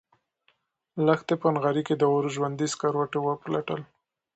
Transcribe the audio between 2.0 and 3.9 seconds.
اور ژوندي سکروټي وپلټل.